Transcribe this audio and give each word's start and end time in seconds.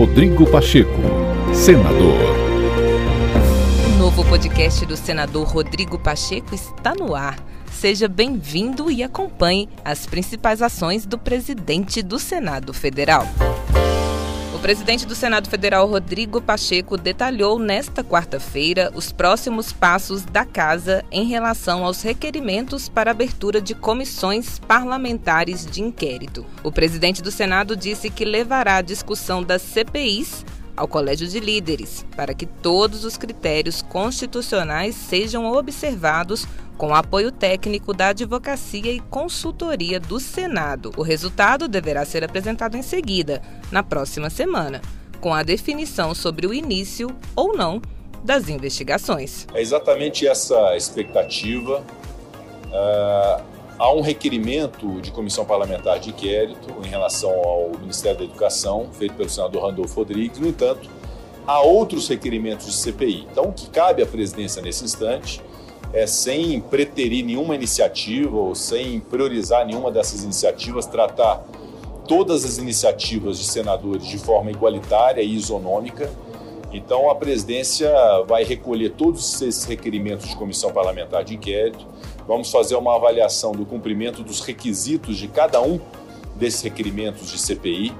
Rodrigo 0.00 0.50
Pacheco, 0.50 0.98
senador. 1.52 2.16
O 3.84 3.98
novo 3.98 4.24
podcast 4.24 4.86
do 4.86 4.96
senador 4.96 5.46
Rodrigo 5.46 5.98
Pacheco 5.98 6.54
está 6.54 6.94
no 6.94 7.14
ar. 7.14 7.38
Seja 7.70 8.08
bem-vindo 8.08 8.90
e 8.90 9.02
acompanhe 9.02 9.68
as 9.84 10.06
principais 10.06 10.62
ações 10.62 11.04
do 11.04 11.18
presidente 11.18 12.00
do 12.00 12.18
Senado 12.18 12.72
Federal. 12.72 13.26
O 14.52 14.58
presidente 14.58 15.06
do 15.06 15.14
Senado 15.14 15.48
Federal, 15.48 15.86
Rodrigo 15.86 16.42
Pacheco, 16.42 16.96
detalhou 16.96 17.56
nesta 17.56 18.02
quarta-feira 18.02 18.90
os 18.94 19.12
próximos 19.12 19.72
passos 19.72 20.24
da 20.24 20.44
Casa 20.44 21.04
em 21.10 21.24
relação 21.24 21.84
aos 21.84 22.02
requerimentos 22.02 22.88
para 22.88 23.12
abertura 23.12 23.60
de 23.60 23.76
comissões 23.76 24.58
parlamentares 24.58 25.64
de 25.64 25.80
inquérito. 25.80 26.44
O 26.64 26.72
presidente 26.72 27.22
do 27.22 27.30
Senado 27.30 27.76
disse 27.76 28.10
que 28.10 28.24
levará 28.24 28.76
a 28.76 28.82
discussão 28.82 29.40
das 29.40 29.62
CPIs 29.62 30.44
ao 30.76 30.88
Colégio 30.88 31.26
de 31.28 31.40
Líderes, 31.40 32.04
para 32.16 32.34
que 32.34 32.46
todos 32.46 33.04
os 33.04 33.16
critérios 33.16 33.82
constitucionais 33.82 34.94
sejam 34.94 35.50
observados 35.52 36.46
com 36.76 36.94
apoio 36.94 37.30
técnico 37.30 37.92
da 37.92 38.08
Advocacia 38.08 38.90
e 38.90 39.00
Consultoria 39.00 40.00
do 40.00 40.18
Senado. 40.18 40.92
O 40.96 41.02
resultado 41.02 41.68
deverá 41.68 42.04
ser 42.04 42.24
apresentado 42.24 42.76
em 42.76 42.82
seguida, 42.82 43.42
na 43.70 43.82
próxima 43.82 44.30
semana, 44.30 44.80
com 45.20 45.34
a 45.34 45.42
definição 45.42 46.14
sobre 46.14 46.46
o 46.46 46.54
início 46.54 47.14
ou 47.36 47.54
não 47.54 47.82
das 48.24 48.48
investigações. 48.48 49.46
É 49.52 49.60
exatamente 49.60 50.26
essa 50.26 50.76
expectativa. 50.76 51.84
Uh, 52.66 53.59
há 53.80 53.90
um 53.94 54.02
requerimento 54.02 55.00
de 55.00 55.10
comissão 55.10 55.42
parlamentar 55.42 55.98
de 55.98 56.10
inquérito 56.10 56.68
em 56.84 56.88
relação 56.88 57.30
ao 57.30 57.70
Ministério 57.80 58.18
da 58.18 58.24
Educação, 58.24 58.90
feito 58.92 59.14
pelo 59.14 59.30
senador 59.30 59.62
Randolfo 59.62 59.94
Rodrigues. 59.94 60.38
No 60.38 60.46
entanto, 60.46 60.90
há 61.46 61.62
outros 61.62 62.06
requerimentos 62.06 62.66
de 62.66 62.74
CPI. 62.74 63.26
Então, 63.32 63.44
o 63.44 63.52
que 63.52 63.70
cabe 63.70 64.02
à 64.02 64.06
presidência 64.06 64.60
nesse 64.60 64.84
instante 64.84 65.40
é, 65.94 66.06
sem 66.06 66.60
preterir 66.60 67.24
nenhuma 67.24 67.54
iniciativa 67.54 68.36
ou 68.36 68.54
sem 68.54 69.00
priorizar 69.00 69.66
nenhuma 69.66 69.90
dessas 69.90 70.22
iniciativas, 70.22 70.84
tratar 70.84 71.42
todas 72.06 72.44
as 72.44 72.58
iniciativas 72.58 73.38
de 73.38 73.44
senadores 73.44 74.06
de 74.06 74.18
forma 74.18 74.50
igualitária 74.50 75.22
e 75.22 75.34
isonômica. 75.34 76.10
Então, 76.72 77.10
a 77.10 77.14
presidência 77.14 77.90
vai 78.28 78.44
recolher 78.44 78.90
todos 78.90 79.42
esses 79.42 79.64
requerimentos 79.64 80.28
de 80.28 80.36
comissão 80.36 80.72
parlamentar 80.72 81.24
de 81.24 81.34
inquérito, 81.34 81.84
vamos 82.26 82.50
fazer 82.50 82.76
uma 82.76 82.94
avaliação 82.94 83.52
do 83.52 83.66
cumprimento 83.66 84.22
dos 84.22 84.40
requisitos 84.40 85.16
de 85.16 85.26
cada 85.26 85.60
um 85.60 85.80
desses 86.36 86.62
requerimentos 86.62 87.30
de 87.30 87.38
CPI. 87.38 87.92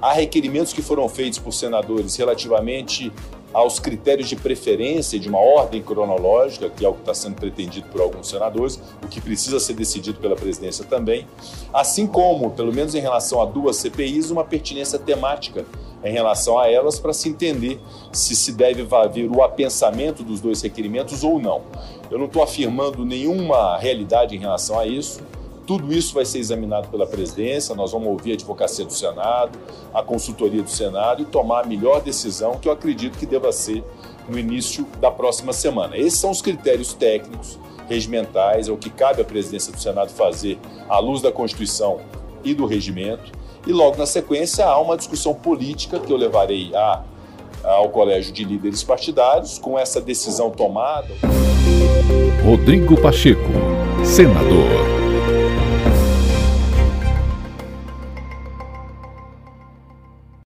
Há 0.00 0.12
requerimentos 0.12 0.72
que 0.72 0.82
foram 0.82 1.08
feitos 1.08 1.38
por 1.38 1.52
senadores 1.52 2.16
relativamente 2.16 3.12
aos 3.54 3.78
critérios 3.78 4.28
de 4.28 4.34
preferência 4.34 5.18
de 5.18 5.28
uma 5.28 5.38
ordem 5.38 5.80
cronológica, 5.80 6.68
que 6.68 6.84
é 6.84 6.88
o 6.88 6.92
que 6.92 7.00
está 7.00 7.14
sendo 7.14 7.36
pretendido 7.36 7.88
por 7.88 8.00
alguns 8.00 8.28
senadores, 8.28 8.80
o 9.02 9.06
que 9.06 9.20
precisa 9.20 9.60
ser 9.60 9.74
decidido 9.74 10.18
pela 10.18 10.34
presidência 10.34 10.84
também, 10.84 11.26
assim 11.72 12.06
como, 12.06 12.50
pelo 12.50 12.74
menos 12.74 12.94
em 12.94 13.00
relação 13.00 13.40
a 13.40 13.44
duas 13.44 13.76
CPIs, 13.76 14.30
uma 14.30 14.44
pertinência 14.44 14.98
temática 14.98 15.64
em 16.04 16.12
relação 16.12 16.58
a 16.58 16.70
elas 16.70 16.98
para 16.98 17.12
se 17.14 17.28
entender 17.28 17.80
se 18.12 18.36
se 18.36 18.52
deve 18.52 18.86
haver 18.94 19.30
o 19.30 19.42
apensamento 19.42 20.22
dos 20.22 20.40
dois 20.40 20.60
requerimentos 20.60 21.24
ou 21.24 21.40
não. 21.40 21.62
Eu 22.10 22.18
não 22.18 22.26
estou 22.26 22.42
afirmando 22.42 23.04
nenhuma 23.04 23.78
realidade 23.78 24.36
em 24.36 24.38
relação 24.38 24.78
a 24.78 24.86
isso. 24.86 25.22
Tudo 25.66 25.92
isso 25.92 26.14
vai 26.14 26.26
ser 26.26 26.38
examinado 26.38 26.88
pela 26.88 27.06
presidência, 27.06 27.74
nós 27.74 27.92
vamos 27.92 28.08
ouvir 28.08 28.32
a 28.32 28.34
advocacia 28.34 28.84
do 28.84 28.92
Senado, 28.92 29.58
a 29.94 30.02
consultoria 30.02 30.62
do 30.62 30.70
Senado 30.70 31.22
e 31.22 31.24
tomar 31.24 31.64
a 31.64 31.66
melhor 31.66 32.02
decisão 32.02 32.58
que 32.58 32.68
eu 32.68 32.72
acredito 32.72 33.18
que 33.18 33.24
deva 33.24 33.50
ser 33.50 33.82
no 34.28 34.38
início 34.38 34.86
da 35.00 35.10
próxima 35.10 35.52
semana. 35.52 35.96
Esses 35.96 36.18
são 36.18 36.30
os 36.30 36.42
critérios 36.42 36.92
técnicos, 36.92 37.58
regimentais, 37.88 38.68
é 38.68 38.72
o 38.72 38.76
que 38.76 38.90
cabe 38.90 39.22
à 39.22 39.24
presidência 39.24 39.72
do 39.72 39.80
Senado 39.80 40.10
fazer 40.10 40.58
à 40.88 40.98
luz 40.98 41.22
da 41.22 41.32
Constituição 41.32 42.00
e 42.42 42.52
do 42.54 42.66
regimento. 42.66 43.32
E 43.66 43.72
logo 43.72 43.96
na 43.96 44.06
sequência 44.06 44.66
há 44.66 44.78
uma 44.78 44.96
discussão 44.96 45.34
política 45.34 45.98
que 45.98 46.12
eu 46.12 46.16
levarei 46.16 46.74
a, 46.74 47.02
ao 47.62 47.88
Colégio 47.88 48.32
de 48.32 48.44
Líderes 48.44 48.82
Partidários 48.82 49.58
com 49.58 49.78
essa 49.78 50.00
decisão 50.00 50.50
tomada. 50.50 51.08
Rodrigo 52.44 53.00
Pacheco, 53.00 53.50
senador. 54.04 54.93